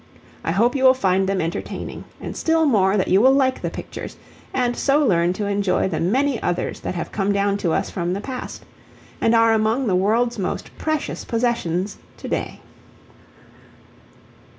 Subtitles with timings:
[0.43, 3.69] I hope you will find them entertaining, and still more that you will like the
[3.69, 4.17] pictures,
[4.51, 8.13] and so learn to enjoy the many others that have come down to us from
[8.13, 8.65] the past,
[9.21, 12.61] and are among the world's most precious possessions to day.